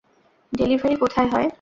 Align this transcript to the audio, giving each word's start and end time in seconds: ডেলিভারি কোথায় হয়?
ডেলিভারি 0.53 0.95
কোথায় 0.95 1.27
হয়? 1.27 1.47